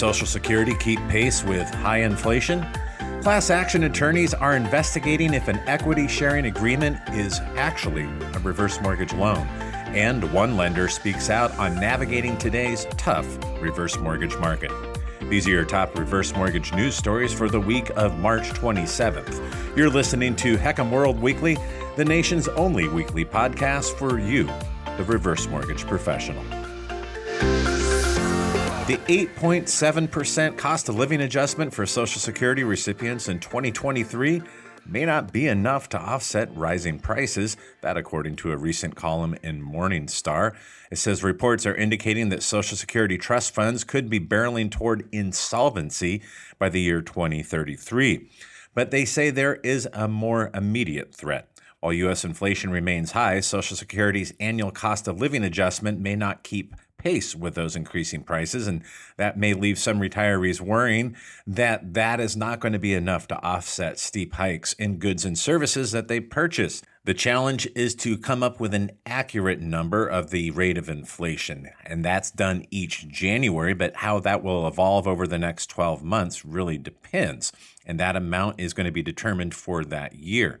[0.00, 2.66] Social Security keep pace with high inflation?
[3.20, 9.12] Class action attorneys are investigating if an equity sharing agreement is actually a reverse mortgage
[9.12, 9.46] loan.
[9.92, 13.26] And one lender speaks out on navigating today's tough
[13.60, 14.72] reverse mortgage market.
[15.28, 19.76] These are your top reverse mortgage news stories for the week of March 27th.
[19.76, 21.58] You're listening to HECM World Weekly,
[21.96, 24.46] the nation's only weekly podcast for you,
[24.96, 26.59] the reverse mortgage professional.
[28.90, 34.42] The 8.7% cost of living adjustment for Social Security recipients in 2023
[34.84, 39.62] may not be enough to offset rising prices, that according to a recent column in
[39.62, 40.56] Morningstar.
[40.90, 46.20] It says reports are indicating that Social Security trust funds could be barreling toward insolvency
[46.58, 48.28] by the year 2033.
[48.74, 51.46] But they say there is a more immediate threat.
[51.78, 52.24] While U.S.
[52.24, 57.54] inflation remains high, Social Security's annual cost of living adjustment may not keep pace with
[57.54, 58.66] those increasing prices.
[58.66, 58.82] And
[59.16, 61.16] that may leave some retirees worrying
[61.46, 65.38] that that is not going to be enough to offset steep hikes in goods and
[65.38, 66.82] services that they purchase.
[67.04, 71.70] The challenge is to come up with an accurate number of the rate of inflation,
[71.86, 73.72] and that's done each January.
[73.72, 77.52] But how that will evolve over the next 12 months really depends,
[77.86, 80.60] and that amount is going to be determined for that year.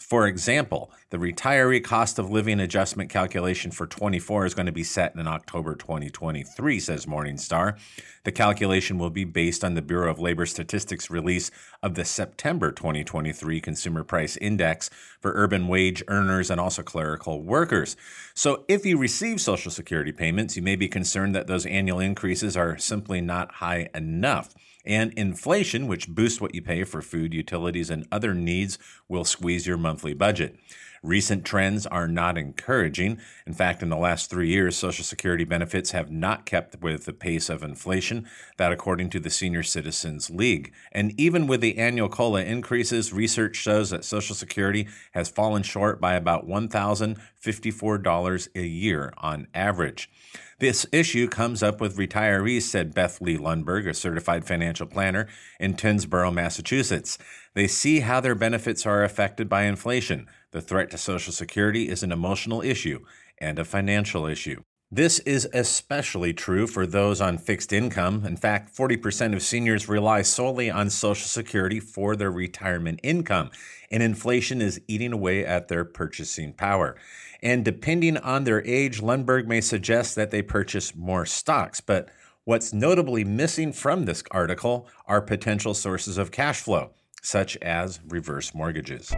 [0.00, 4.82] For example, the retiree cost of living adjustment calculation for 24 is going to be
[4.82, 7.78] set in October 2023, says Morningstar.
[8.24, 11.50] The calculation will be based on the Bureau of Labor Statistics release
[11.82, 14.88] of the September 2023 Consumer Price Index
[15.20, 17.94] for urban wage earners and also clerical workers.
[18.34, 22.56] So, if you receive Social Security payments, you may be concerned that those annual increases
[22.56, 24.54] are simply not high enough.
[24.84, 28.78] And inflation, which boosts what you pay for food, utilities, and other needs,
[29.08, 30.56] will squeeze your monthly budget.
[31.02, 33.18] Recent trends are not encouraging.
[33.46, 37.14] In fact, in the last three years, Social Security benefits have not kept with the
[37.14, 38.28] pace of inflation,
[38.58, 40.74] that according to the Senior Citizens League.
[40.92, 46.02] And even with the annual COLA increases, research shows that Social Security has fallen short
[46.02, 50.10] by about $1,054 a year on average.
[50.60, 55.26] This issue comes up with retirees, said Beth Lee Lundberg, a certified financial planner
[55.58, 57.16] in Tyngsborough, Massachusetts.
[57.54, 60.28] They see how their benefits are affected by inflation.
[60.50, 63.06] The threat to Social Security is an emotional issue
[63.38, 64.62] and a financial issue.
[64.92, 68.26] This is especially true for those on fixed income.
[68.26, 73.50] In fact, 40% of seniors rely solely on Social Security for their retirement income,
[73.92, 76.96] and inflation is eating away at their purchasing power.
[77.40, 81.80] And depending on their age, Lundberg may suggest that they purchase more stocks.
[81.80, 82.08] But
[82.42, 86.90] what's notably missing from this article are potential sources of cash flow,
[87.22, 89.14] such as reverse mortgages.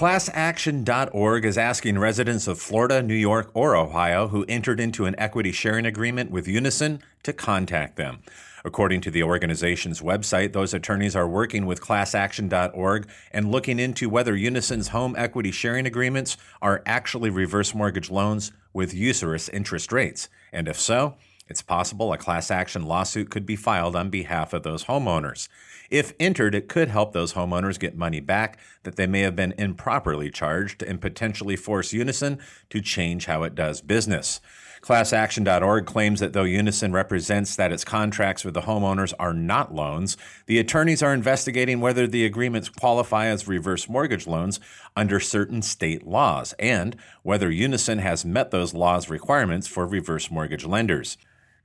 [0.00, 5.52] ClassAction.org is asking residents of Florida, New York, or Ohio who entered into an equity
[5.52, 8.20] sharing agreement with Unison to contact them.
[8.64, 14.34] According to the organization's website, those attorneys are working with ClassAction.org and looking into whether
[14.34, 20.30] Unison's home equity sharing agreements are actually reverse mortgage loans with usurious interest rates.
[20.50, 21.16] And if so,
[21.50, 25.48] it's possible a class action lawsuit could be filed on behalf of those homeowners.
[25.90, 29.54] If entered, it could help those homeowners get money back that they may have been
[29.58, 32.38] improperly charged and potentially force Unison
[32.70, 34.40] to change how it does business.
[34.80, 40.16] ClassAction.org claims that though Unison represents that its contracts with the homeowners are not loans,
[40.46, 44.60] the attorneys are investigating whether the agreements qualify as reverse mortgage loans
[44.96, 50.64] under certain state laws and whether Unison has met those laws' requirements for reverse mortgage
[50.64, 51.18] lenders.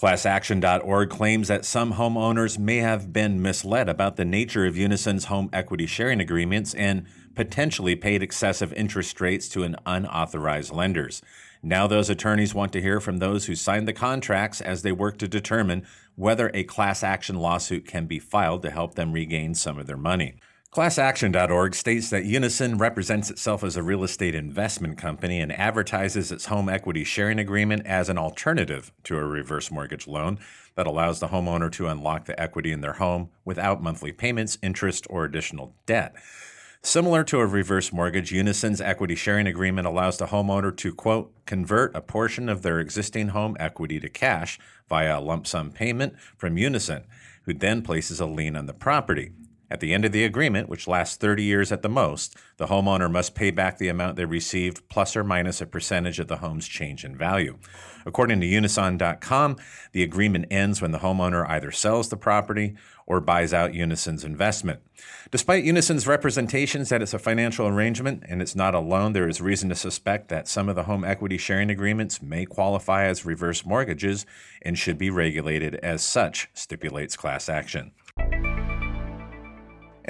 [0.00, 5.50] ClassAction.org claims that some homeowners may have been misled about the nature of Unison's home
[5.52, 11.20] equity sharing agreements and potentially paid excessive interest rates to an unauthorized lenders.
[11.62, 15.18] Now, those attorneys want to hear from those who signed the contracts as they work
[15.18, 19.78] to determine whether a class action lawsuit can be filed to help them regain some
[19.78, 20.36] of their money.
[20.72, 26.46] ClassAction.org states that Unison represents itself as a real estate investment company and advertises its
[26.46, 30.38] home equity sharing agreement as an alternative to a reverse mortgage loan
[30.76, 35.08] that allows the homeowner to unlock the equity in their home without monthly payments, interest,
[35.10, 36.14] or additional debt.
[36.82, 41.96] Similar to a reverse mortgage, Unison's equity sharing agreement allows the homeowner to, quote, convert
[41.96, 44.56] a portion of their existing home equity to cash
[44.88, 47.02] via a lump sum payment from Unison,
[47.42, 49.32] who then places a lien on the property.
[49.70, 53.10] At the end of the agreement, which lasts 30 years at the most, the homeowner
[53.10, 56.66] must pay back the amount they received plus or minus a percentage of the home's
[56.66, 57.56] change in value.
[58.04, 59.56] According to Unison.com,
[59.92, 62.74] the agreement ends when the homeowner either sells the property
[63.06, 64.80] or buys out Unison's investment.
[65.30, 69.40] Despite Unison's representations that it's a financial arrangement and it's not a loan, there is
[69.40, 73.64] reason to suspect that some of the home equity sharing agreements may qualify as reverse
[73.64, 74.26] mortgages
[74.62, 77.92] and should be regulated as such, stipulates class action.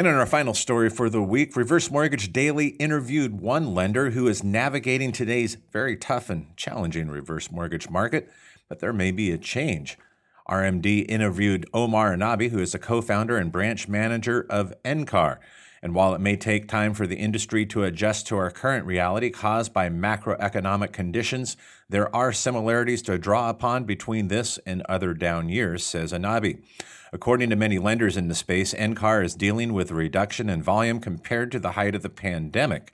[0.00, 4.29] And in our final story for the week, Reverse Mortgage Daily interviewed one lender who
[4.29, 8.31] is navigating today's very tough and challenging reverse mortgage market,
[8.67, 9.99] but there may be a change.
[10.49, 15.37] RMD interviewed Omar Anabi, who is a co founder and branch manager of NCAR.
[15.82, 19.29] And while it may take time for the industry to adjust to our current reality
[19.29, 21.58] caused by macroeconomic conditions,
[21.91, 26.62] there are similarities to draw upon between this and other down years, says Anabi.
[27.12, 31.01] According to many lenders in the space, NCAR is dealing with a reduction in volume
[31.01, 32.93] compared to the height of the pandemic.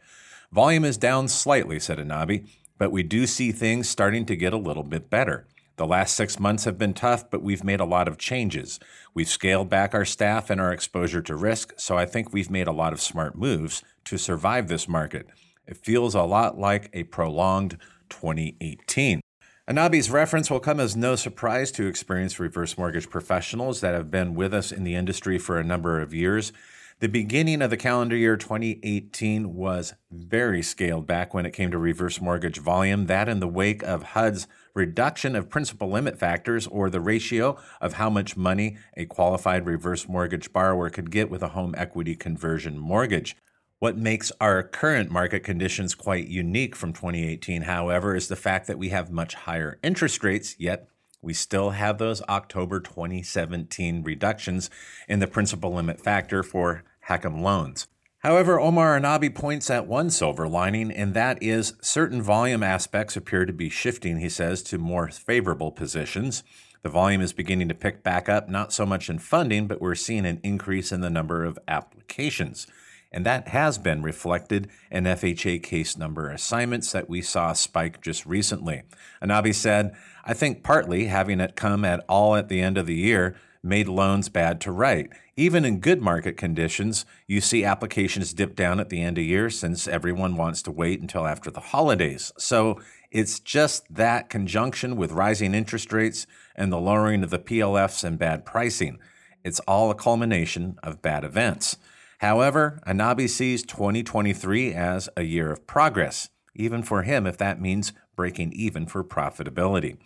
[0.51, 2.49] Volume is down slightly, said Anabi,
[2.79, 5.47] but we do see things starting to get a little bit better.
[5.77, 8.81] The last six months have been tough, but we've made a lot of changes.
[9.13, 12.67] We've scaled back our staff and our exposure to risk, so I think we've made
[12.67, 15.27] a lot of smart moves to survive this market.
[15.67, 17.77] It feels a lot like a prolonged
[18.09, 19.21] 2018.
[19.69, 24.37] Anabi's reference will come as no surprise to experienced reverse mortgage professionals that have been
[24.37, 26.53] with us in the industry for a number of years.
[27.01, 31.79] The beginning of the calendar year 2018 was very scaled back when it came to
[31.79, 33.07] reverse mortgage volume.
[33.07, 37.95] That in the wake of HUD's reduction of principal limit factors or the ratio of
[37.95, 42.79] how much money a qualified reverse mortgage borrower could get with a home equity conversion
[42.79, 43.35] mortgage.
[43.79, 48.79] What makes our current market conditions quite unique from 2018, however, is the fact that
[48.79, 50.89] we have much higher interest rates, yet
[51.21, 54.71] we still have those October 2017 reductions
[55.07, 57.87] in the principal limit factor for HECM loans.
[58.21, 63.45] However, Omar Anabi points at one silver lining, and that is certain volume aspects appear
[63.45, 66.43] to be shifting, he says, to more favorable positions.
[66.83, 69.95] The volume is beginning to pick back up, not so much in funding, but we're
[69.95, 72.67] seeing an increase in the number of applications
[73.13, 78.27] and that has been reflected in FHA case number assignments that we saw spike just
[78.27, 78.83] recently.
[79.23, 79.95] Anabi said,
[80.25, 83.89] I think partly having it come at all at the end of the year made
[83.89, 85.11] loans bad to write.
[85.37, 89.51] Even in good market conditions, you see applications dip down at the end of year
[89.51, 92.33] since everyone wants to wait until after the holidays.
[92.39, 92.81] So
[93.11, 98.19] it's just that conjunction with rising interest rates and the lowering of the PLFs and
[98.19, 98.99] bad pricing.
[99.45, 101.77] It's all a culmination of bad events.
[102.19, 107.93] However, Anabi sees 2023 as a year of progress, even for him if that means
[108.17, 109.99] breaking even for profitability.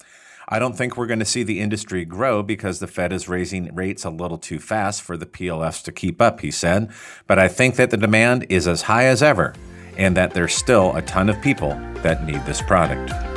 [0.48, 3.72] I don't think we're going to see the industry grow because the Fed is raising
[3.72, 6.90] rates a little too fast for the PLFs to keep up, he said.
[7.28, 9.54] But I think that the demand is as high as ever
[9.96, 11.70] and that there's still a ton of people
[12.02, 13.29] that need this product.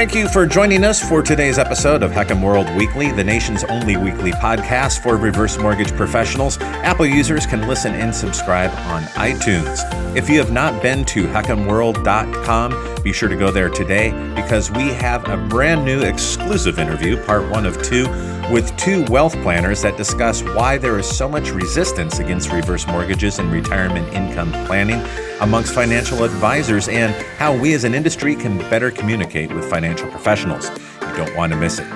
[0.00, 3.98] Thank you for joining us for today's episode of HECM World Weekly, the nation's only
[3.98, 6.56] weekly podcast for reverse mortgage professionals.
[6.58, 9.84] Apple users can listen and subscribe on iTunes.
[10.16, 14.88] If you have not been to HECMWorld.com, be sure to go there today because we
[14.88, 18.06] have a brand new exclusive interview, part one of two,
[18.50, 23.38] with two wealth planners that discuss why there is so much resistance against reverse mortgages
[23.38, 25.00] and retirement income planning
[25.40, 30.68] amongst financial advisors and how we as an industry can better communicate with financial professionals.
[31.02, 31.86] You don't want to miss it.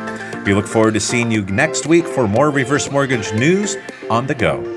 [0.47, 3.77] We look forward to seeing you next week for more reverse mortgage news
[4.09, 4.74] on the go.